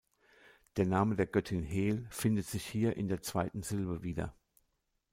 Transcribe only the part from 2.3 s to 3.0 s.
sich hier